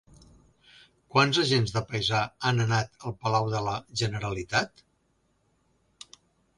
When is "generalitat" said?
4.05-4.87